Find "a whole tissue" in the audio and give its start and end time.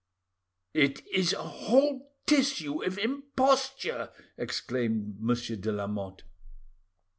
1.33-2.81